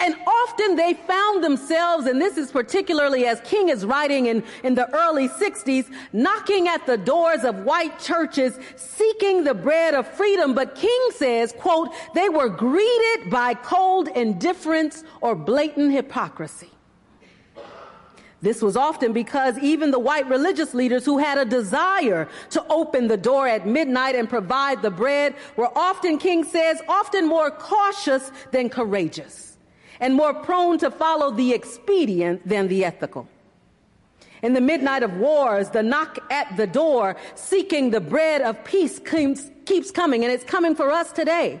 And 0.00 0.14
often 0.26 0.76
they 0.76 0.94
found 0.94 1.42
themselves, 1.42 2.06
and 2.06 2.20
this 2.20 2.36
is 2.36 2.52
particularly 2.52 3.26
as 3.26 3.40
King 3.40 3.68
is 3.68 3.84
writing 3.84 4.26
in, 4.26 4.44
in 4.62 4.76
the 4.76 4.88
early 4.94 5.28
60s, 5.28 5.90
knocking 6.12 6.68
at 6.68 6.86
the 6.86 6.96
doors 6.96 7.42
of 7.42 7.64
white 7.64 7.98
churches, 7.98 8.56
seeking 8.76 9.42
the 9.42 9.54
bread 9.54 9.94
of 9.94 10.06
freedom. 10.06 10.54
But 10.54 10.76
King 10.76 11.00
says, 11.16 11.52
quote, 11.58 11.92
they 12.14 12.28
were 12.28 12.48
greeted 12.48 13.28
by 13.28 13.54
cold 13.54 14.06
indifference 14.08 15.02
or 15.20 15.34
blatant 15.34 15.92
hypocrisy. 15.92 16.70
This 18.40 18.62
was 18.62 18.76
often 18.76 19.12
because 19.12 19.58
even 19.58 19.90
the 19.90 19.98
white 19.98 20.28
religious 20.28 20.74
leaders 20.74 21.04
who 21.04 21.18
had 21.18 21.38
a 21.38 21.44
desire 21.44 22.28
to 22.50 22.64
open 22.70 23.08
the 23.08 23.16
door 23.16 23.48
at 23.48 23.66
midnight 23.66 24.14
and 24.14 24.28
provide 24.28 24.80
the 24.80 24.92
bread 24.92 25.34
were 25.56 25.76
often, 25.76 26.18
King 26.18 26.44
says, 26.44 26.80
often 26.88 27.26
more 27.26 27.50
cautious 27.50 28.30
than 28.52 28.68
courageous 28.70 29.47
and 30.00 30.14
more 30.14 30.34
prone 30.34 30.78
to 30.78 30.90
follow 30.90 31.30
the 31.30 31.52
expedient 31.52 32.46
than 32.46 32.68
the 32.68 32.84
ethical. 32.84 33.28
In 34.42 34.52
the 34.52 34.60
midnight 34.60 35.02
of 35.02 35.16
wars, 35.16 35.70
the 35.70 35.82
knock 35.82 36.18
at 36.30 36.56
the 36.56 36.66
door 36.66 37.16
seeking 37.34 37.90
the 37.90 38.00
bread 38.00 38.40
of 38.40 38.62
peace 38.64 39.00
keeps 39.00 39.90
coming, 39.90 40.22
and 40.24 40.32
it's 40.32 40.44
coming 40.44 40.76
for 40.76 40.90
us 40.92 41.10
today. 41.10 41.60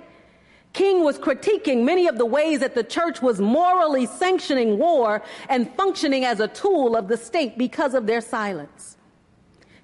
King 0.74 1.02
was 1.02 1.18
critiquing 1.18 1.84
many 1.84 2.06
of 2.06 2.18
the 2.18 2.26
ways 2.26 2.60
that 2.60 2.74
the 2.74 2.84
church 2.84 3.20
was 3.20 3.40
morally 3.40 4.06
sanctioning 4.06 4.78
war 4.78 5.22
and 5.48 5.68
functioning 5.74 6.24
as 6.24 6.38
a 6.40 6.46
tool 6.46 6.94
of 6.94 7.08
the 7.08 7.16
state 7.16 7.58
because 7.58 7.94
of 7.94 8.06
their 8.06 8.20
silence. 8.20 8.96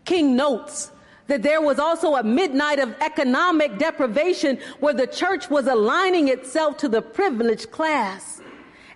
King 0.04 0.36
notes 0.36 0.92
that 1.26 1.42
there 1.42 1.62
was 1.62 1.78
also 1.78 2.14
a 2.16 2.22
midnight 2.22 2.78
of 2.78 2.94
economic 3.00 3.78
deprivation 3.78 4.58
where 4.78 4.92
the 4.92 5.06
church 5.06 5.48
was 5.48 5.66
aligning 5.66 6.28
itself 6.28 6.76
to 6.76 6.88
the 6.88 7.00
privileged 7.00 7.70
class 7.70 8.42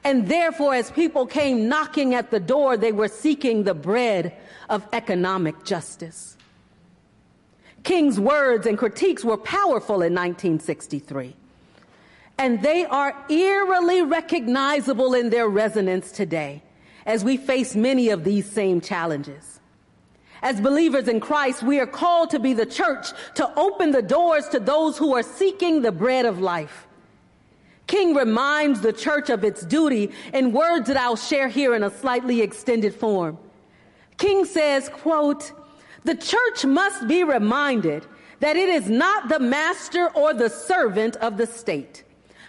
and 0.05 0.29
therefore, 0.29 0.75
as 0.75 0.91
people 0.91 1.27
came 1.27 1.69
knocking 1.69 2.15
at 2.15 2.31
the 2.31 2.41
door, 2.41 2.77
they 2.77 2.93
were 2.93 3.09
seeking 3.09 3.65
the 3.65 3.75
bread 3.75 4.37
of 4.69 4.87
economic 4.93 5.65
justice. 5.65 6.37
King's 7.83 8.21
words 8.21 8.67
and 8.67 8.79
critiques 8.79 9.25
were 9.25 9.37
powerful 9.37 9.97
in 10.03 10.15
1963, 10.15 11.35
and 12.39 12.63
they 12.63 12.85
are 12.85 13.15
eerily 13.29 14.03
recognizable 14.03 15.15
in 15.15 15.31
their 15.31 15.49
resonance 15.49 16.13
today 16.13 16.63
as 17.07 17.25
we 17.25 17.37
face 17.37 17.75
many 17.75 18.11
of 18.11 18.25
these 18.25 18.51
same 18.51 18.81
challenges. 18.81 19.61
As 20.43 20.61
believers 20.61 21.09
in 21.09 21.19
Christ, 21.19 21.63
we 21.63 21.81
are 21.81 21.87
called 21.87 22.31
to 22.31 22.39
be 22.39 22.53
the 22.53 22.67
church 22.67 23.09
to 23.35 23.53
open 23.59 23.91
the 23.91 24.03
doors 24.03 24.49
to 24.51 24.61
those 24.61 24.97
who 24.97 25.15
are 25.15 25.23
seeking 25.23 25.83
the 25.83 25.91
bread 25.91 26.27
of 26.27 26.41
life 26.41 26.88
King 27.89 28.15
reminds 28.15 28.81
the 28.81 28.93
church 28.93 29.31
of 29.31 29.43
its 29.43 29.63
duty 29.63 30.13
in 30.33 30.53
words 30.53 30.87
that 30.87 30.97
I'll 30.97 31.17
share 31.17 31.49
here 31.49 31.75
in 31.75 31.83
a 31.83 31.91
slightly 31.91 32.43
extended 32.43 32.95
form. 32.95 33.39
King 34.19 34.45
says, 34.45 34.89
quote, 34.89 35.53
the 36.05 36.15
church 36.15 36.65
must 36.65 37.09
be 37.09 37.25
reminded 37.25 38.07
that 38.41 38.57
it 38.57 38.69
is 38.69 38.89
not 38.89 39.29
the 39.29 39.41
master 39.41 40.11
or 40.11 40.33
the 40.33 40.51
servant 40.51 41.17
of 41.17 41.37
the 41.37 41.47
state, 41.47 42.05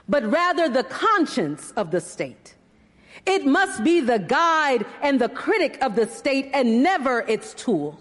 but 0.08 0.30
rather 0.30 0.70
the 0.70 0.84
conscience 0.84 1.72
of 1.72 1.90
the 1.90 2.02
state. 2.02 2.56
It 3.26 3.46
must 3.46 3.84
be 3.84 4.02
the 4.02 4.20
guide 4.20 4.86
and 5.02 5.20
the 5.20 5.30
critic 5.30 5.78
of 5.82 5.96
the 5.96 6.08
state 6.08 6.52
and 6.54 6.84
never 6.84 7.22
its 7.22 7.54
tool. 7.54 8.00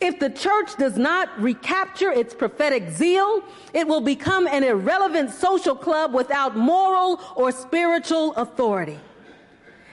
If 0.00 0.20
the 0.20 0.30
church 0.30 0.76
does 0.76 0.96
not 0.96 1.28
recapture 1.40 2.12
its 2.12 2.32
prophetic 2.32 2.90
zeal, 2.90 3.42
it 3.74 3.88
will 3.88 4.00
become 4.00 4.46
an 4.46 4.62
irrelevant 4.62 5.30
social 5.30 5.74
club 5.74 6.14
without 6.14 6.56
moral 6.56 7.20
or 7.34 7.50
spiritual 7.50 8.32
authority. 8.34 8.98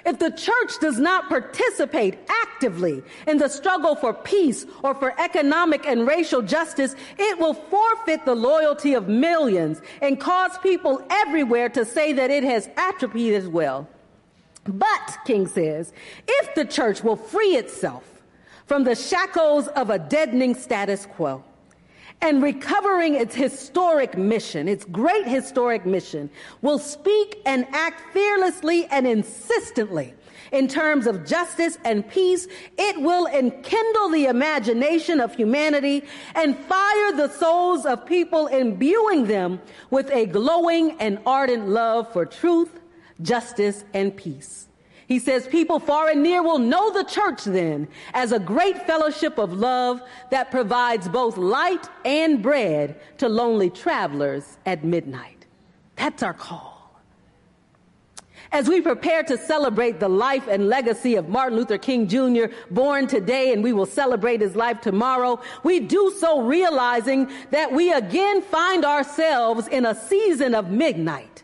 If 0.06 0.20
the 0.20 0.30
church 0.30 0.80
does 0.80 1.00
not 1.00 1.28
participate 1.28 2.20
actively 2.44 3.02
in 3.26 3.40
the 3.40 3.50
struggle 3.50 3.96
for 3.96 4.14
peace 4.14 4.68
or 4.84 4.94
for 4.94 5.20
economic 5.20 5.88
and 5.88 6.06
racial 6.08 6.44
justice, 6.44 6.96
it 7.18 7.40
will 7.40 7.56
forfeit 7.56 8.24
the 8.26 8.36
loyalty 8.36 8.94
of 8.94 9.08
millions 9.08 9.82
and 10.04 10.20
cause 10.20 10.56
people 10.60 11.04
everywhere 11.10 11.70
to 11.70 11.84
say 11.84 12.14
that 12.14 12.30
it 12.30 12.44
has 12.44 12.70
atrophied 12.78 13.34
as 13.34 13.48
well. 13.48 13.90
But, 14.66 15.18
King 15.26 15.48
says, 15.48 15.92
if 16.28 16.54
the 16.54 16.66
church 16.66 17.04
will 17.04 17.16
free 17.16 17.56
itself 17.56 18.15
from 18.66 18.84
the 18.84 18.96
shackles 18.96 19.68
of 19.70 19.90
a 19.90 20.00
deadening 20.00 20.56
status 20.56 21.06
quo 21.06 21.44
and 22.22 22.42
recovering 22.42 23.16
its 23.16 23.36
historic 23.36 24.18
mission, 24.18 24.68
its 24.68 24.86
great 24.86 25.28
historic 25.28 25.86
mission, 25.86 26.30
will 26.62 26.80
speak 26.80 27.42
and 27.46 27.68
act 27.72 28.02
fearlessly 28.14 28.86
and 28.88 29.06
insistently 29.06 30.14
in 30.52 30.68
terms 30.68 31.08
of 31.08 31.26
justice 31.26 31.78
and 31.84 32.08
peace. 32.10 32.48
It 32.78 33.02
will 33.02 33.28
enkindle 33.28 34.10
the 34.10 34.26
imagination 34.26 35.20
of 35.20 35.36
humanity 35.36 36.04
and 36.34 36.58
fire 36.58 37.12
the 37.16 37.30
souls 37.30 37.86
of 37.86 38.06
people, 38.06 38.48
imbuing 38.48 39.26
them 39.26 39.62
with 39.90 40.10
a 40.12 40.26
glowing 40.26 40.92
and 41.00 41.20
ardent 41.26 41.68
love 41.68 42.12
for 42.14 42.26
truth, 42.26 42.80
justice, 43.22 43.84
and 43.94 44.16
peace. 44.16 44.68
He 45.08 45.20
says 45.20 45.48
people 45.48 45.80
far 45.80 46.10
and 46.10 46.24
near 46.24 46.42
will 46.42 46.58
know 46.58 46.92
the 46.92 47.04
church 47.04 47.44
then 47.44 47.88
as 48.14 48.32
a 48.32 48.40
great 48.40 48.88
fellowship 48.88 49.38
of 49.38 49.54
love 49.54 50.02
that 50.32 50.50
provides 50.50 51.08
both 51.08 51.38
light 51.38 51.88
and 52.04 52.42
bread 52.42 53.00
to 53.20 53.30
lonely 53.30 53.70
travelers 53.70 54.58
at 54.66 54.84
midnight. 54.84 55.46
That's 55.96 56.24
our 56.24 56.34
call. 56.34 56.74
As 58.52 58.70
we 58.70 58.80
prepare 58.80 59.22
to 59.24 59.38
celebrate 59.38 60.00
the 60.00 60.08
life 60.08 60.48
and 60.48 60.70
legacy 60.70 61.16
of 61.16 61.28
Martin 61.30 61.58
Luther 61.58 61.78
King 61.78 62.08
Jr., 62.08 62.46
born 62.72 63.06
today, 63.06 63.52
and 63.52 63.64
we 63.64 63.74
will 63.74 63.86
celebrate 63.86 64.40
his 64.40 64.56
life 64.56 64.82
tomorrow, 64.82 65.42
we 65.64 65.80
do 65.80 66.14
so 66.20 66.42
realizing 66.42 67.30
that 67.52 67.72
we 67.72 67.92
again 67.92 68.42
find 68.42 68.86
ourselves 68.86 69.68
in 69.68 69.86
a 69.86 69.94
season 69.94 70.56
of 70.56 70.70
midnight 70.70 71.35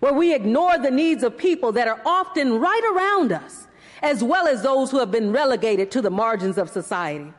where 0.00 0.12
we 0.12 0.34
ignore 0.34 0.78
the 0.78 0.90
needs 0.90 1.22
of 1.22 1.38
people 1.38 1.72
that 1.72 1.88
are 1.88 2.00
often 2.04 2.58
right 2.58 2.82
around 2.94 3.32
us, 3.32 3.68
as 4.02 4.24
well 4.24 4.48
as 4.48 4.62
those 4.62 4.90
who 4.90 4.98
have 4.98 5.10
been 5.10 5.32
relegated 5.32 5.90
to 5.92 6.02
the 6.02 6.10
margins 6.10 6.58
of 6.58 6.68
society. 6.68 7.32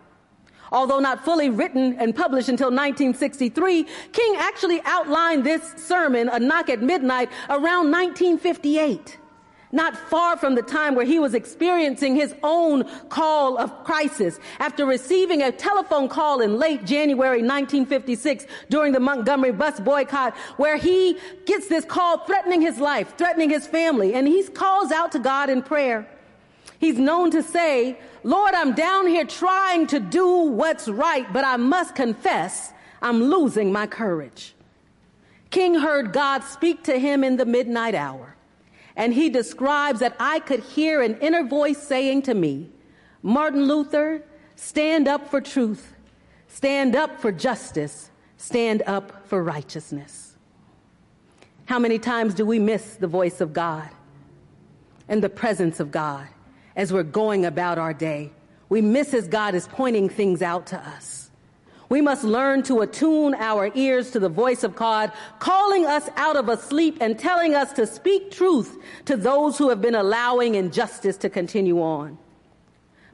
Although 0.72 1.00
not 1.00 1.25
fully 1.25 1.50
written 1.50 1.98
and 2.00 2.15
published 2.15 2.48
until 2.48 2.68
1963, 2.68 3.86
King 4.13 4.36
actually 4.38 4.82
outlined 4.86 5.44
this 5.44 5.74
sermon, 5.75 6.30
A 6.30 6.39
Knock 6.39 6.70
at 6.70 6.82
Midnight, 6.82 7.30
around 7.50 7.91
1958 7.91 9.18
not 9.72 9.96
far 9.96 10.38
from 10.38 10.56
the 10.56 10.62
time 10.62 10.96
where 10.96 11.06
he 11.06 11.20
was 11.20 11.34
experiencing 11.34 12.16
his 12.16 12.34
own 12.44 12.84
call 13.10 13.58
of 13.58 13.84
crisis 13.84 14.40
after 14.60 14.86
receiving 14.86 15.42
a 15.42 15.51
telephone 15.51 16.10
call 16.10 16.42
in 16.42 16.58
late 16.58 16.86
January 16.86 17.42
1956 17.42 18.46
during 18.70 18.92
the 18.92 19.00
Montgomery 19.00 19.51
bus 19.51 19.80
boycott 19.80 20.36
where 20.58 20.78
he 20.78 21.18
gets 21.46 21.68
this 21.68 21.86
call 21.86 22.20
threatening 22.20 22.62
his 22.62 22.80
life, 22.80 23.18
threatening 23.18 23.50
his 23.50 23.68
family, 23.68 24.13
and 24.13 24.28
he 24.28 24.44
calls 24.44 24.92
out 24.92 25.12
to 25.12 25.20
God 25.20 25.50
in 25.50 25.62
prayer. 25.62 26.08
He's 26.80 26.98
known 26.98 27.32
to 27.32 27.44
say, 27.44 27.98
Lord, 28.24 28.54
I'm 28.54 28.74
down 28.74 29.08
here 29.08 29.25
trying 29.25 29.88
to 29.88 30.00
do 30.00 30.28
what's 30.28 30.88
right, 30.88 31.32
but 31.32 31.46
I 31.46 31.58
must 31.58 31.96
confess 31.96 32.74
I'm 33.01 33.24
losing 33.24 33.72
my 33.72 33.88
courage. 33.88 34.56
King 35.50 35.75
heard 35.75 36.13
God 36.13 36.44
speak 36.44 36.84
to 36.86 36.98
him 36.98 37.24
in 37.24 37.38
the 37.38 37.46
midnight 37.46 37.94
hour. 37.94 38.36
And 38.95 39.13
he 39.13 39.29
describes 39.29 40.00
that 40.00 40.15
I 40.19 40.39
could 40.39 40.62
hear 40.62 41.01
an 41.01 41.17
inner 41.19 41.43
voice 41.43 41.77
saying 41.77 42.24
to 42.24 42.33
me, 42.33 42.69
Martin 43.24 43.65
Luther, 43.65 44.24
stand 44.55 45.07
up 45.07 45.29
for 45.29 45.41
truth, 45.41 45.93
stand 46.48 46.95
up 46.95 47.19
for 47.19 47.31
justice, 47.31 48.10
stand 48.38 48.81
up 48.86 49.27
for 49.27 49.43
righteousness. 49.43 50.36
How 51.65 51.79
many 51.79 52.00
times 52.00 52.33
do 52.33 52.45
we 52.45 52.60
miss 52.60 52.95
the 52.95 53.07
voice 53.07 53.39
of 53.39 53.53
God 53.53 53.89
and 55.07 55.24
the 55.24 55.29
presence 55.29 55.79
of 55.79 55.91
God 55.91 56.27
as 56.75 56.91
we're 56.91 57.03
going 57.03 57.45
about 57.45 57.77
our 57.77 57.93
day? 57.93 58.31
We 58.67 58.81
miss 58.81 59.13
as 59.13 59.27
God 59.27 59.55
is 59.55 59.67
pointing 59.67 60.10
things 60.10 60.41
out 60.41 60.67
to 60.67 60.77
us. 60.77 61.21
We 61.91 62.00
must 62.00 62.24
learn 62.24 62.63
to 62.63 62.79
attune 62.79 63.36
our 63.36 63.69
ears 63.75 64.12
to 64.12 64.19
the 64.21 64.29
voice 64.29 64.63
of 64.63 64.77
God, 64.77 65.12
calling 65.39 65.86
us 65.86 66.07
out 66.15 66.38
of 66.38 66.48
a 66.48 66.55
sleep 66.55 67.00
and 67.01 67.19
telling 67.19 67.53
us 67.53 67.74
to 67.74 67.86
speak 67.86 68.31
truth 68.31 68.77
to 69.03 69.17
those 69.17 69.57
who 69.57 69.67
have 69.67 69.81
been 69.81 69.95
allowing 69.95 70.55
injustice 70.55 71.17
to 71.17 71.29
continue 71.29 71.81
on. 71.81 72.17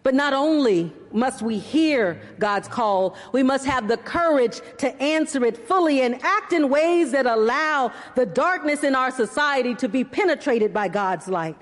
But 0.04 0.14
not 0.14 0.34
only 0.34 0.94
must 1.12 1.42
we 1.42 1.58
hear 1.58 2.22
God's 2.38 2.68
call, 2.68 3.16
we 3.32 3.42
must 3.42 3.66
have 3.66 3.88
the 3.88 3.98
courage 3.98 4.62
to 4.78 4.96
answer 5.02 5.44
it 5.44 5.58
fully 5.58 6.02
and 6.02 6.24
act 6.24 6.54
in 6.54 6.70
ways 6.70 7.12
that 7.14 7.26
allow 7.26 7.92
the 8.14 8.28
darkness 8.28 8.84
in 8.84 8.94
our 8.94 9.10
society 9.10 9.74
to 9.74 9.90
be 9.90 10.04
penetrated 10.04 10.72
by 10.72 10.88
God's 10.88 11.28
light. 11.28 11.58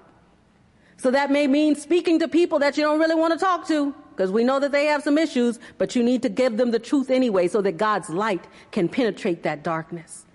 So 0.98 1.12
that 1.12 1.32
may 1.32 1.48
mean 1.48 1.76
speaking 1.76 2.20
to 2.20 2.28
people 2.28 2.60
that 2.60 2.76
you 2.76 2.84
don't 2.84 3.00
really 3.00 3.16
want 3.16 3.32
to 3.32 3.40
talk 3.40 3.66
to 3.70 3.96
because 4.16 4.32
we 4.32 4.44
know 4.44 4.60
that 4.60 4.72
they 4.72 4.86
have 4.86 5.04
some 5.04 5.18
issues, 5.18 5.60
but 5.78 5.96
you 5.96 6.02
need 6.04 6.22
to 6.22 6.30
give 6.30 6.56
them 6.56 6.72
the 6.72 6.80
truth 6.80 7.10
anyway 7.10 7.48
so 7.48 7.62
that 7.62 7.78
God's 7.78 8.10
light 8.10 8.46
can 8.72 8.88
penetrate 8.88 9.44
that 9.44 9.62
darkness. 9.62 10.26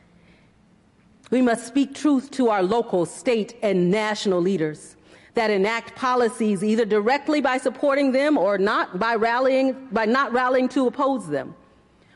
We 1.30 1.40
must 1.40 1.66
speak 1.66 1.94
truth 1.94 2.30
to 2.32 2.50
our 2.50 2.62
local, 2.62 3.06
state, 3.06 3.56
and 3.62 3.90
national 3.90 4.40
leaders 4.40 4.96
that 5.34 5.50
enact 5.50 5.94
policies 5.94 6.62
either 6.62 6.84
directly 6.84 7.40
by 7.40 7.56
supporting 7.56 8.12
them 8.12 8.36
or 8.36 8.58
not 8.58 8.98
by 8.98 9.14
rallying, 9.14 9.88
by 9.92 10.04
not 10.04 10.32
rallying 10.32 10.68
to 10.70 10.86
oppose 10.86 11.28
them. 11.28 11.54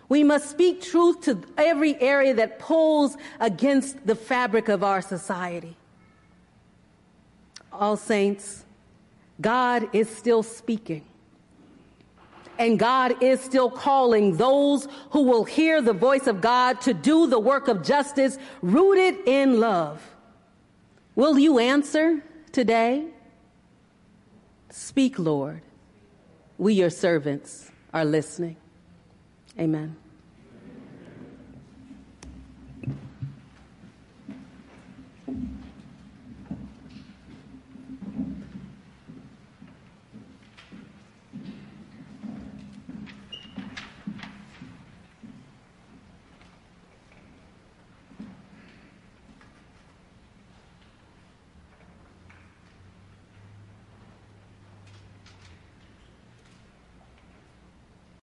We 0.08 0.22
must 0.22 0.50
speak 0.50 0.82
truth 0.82 1.22
to 1.22 1.40
every 1.56 1.98
area 2.00 2.34
that 2.34 2.58
pulls 2.58 3.16
against 3.40 4.06
the 4.06 4.14
fabric 4.14 4.68
of 4.68 4.84
our 4.84 5.00
society. 5.00 5.76
All 7.72 7.96
saints, 7.96 8.64
God 9.40 9.88
is 9.92 10.10
still 10.10 10.42
speaking. 10.42 11.04
And 12.58 12.78
God 12.78 13.22
is 13.22 13.40
still 13.40 13.70
calling 13.70 14.36
those 14.36 14.88
who 15.10 15.22
will 15.22 15.44
hear 15.44 15.80
the 15.82 15.92
voice 15.92 16.26
of 16.26 16.40
God 16.40 16.80
to 16.82 16.94
do 16.94 17.26
the 17.26 17.38
work 17.38 17.68
of 17.68 17.82
justice 17.82 18.38
rooted 18.62 19.16
in 19.26 19.60
love. 19.60 20.02
Will 21.14 21.38
you 21.38 21.58
answer 21.58 22.22
today? 22.52 23.06
Speak, 24.70 25.18
Lord. 25.18 25.62
We, 26.58 26.74
your 26.74 26.90
servants, 26.90 27.70
are 27.92 28.04
listening. 28.04 28.56
Amen. 29.58 29.96